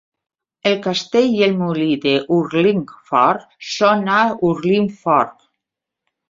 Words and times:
El 0.67 0.77
castell 0.85 1.27
i 1.39 1.43
el 1.47 1.53
molí 1.59 1.89
d'Urlingford 2.05 3.45
són 3.75 4.11
a 4.15 4.17
Urlingford. 4.53 5.39